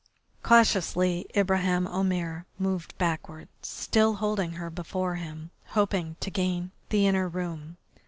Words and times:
Cautiously 0.41 1.27
Ibraheim 1.35 1.85
Omair 1.85 2.45
moved 2.57 2.97
backward, 2.97 3.49
still 3.61 4.15
holding 4.15 4.53
her 4.53 4.71
before 4.71 5.17
him, 5.17 5.51
hoping 5.77 6.15
to 6.21 6.31
gain 6.31 6.71
the 6.89 7.05
inner 7.05 7.27
room. 7.29 7.77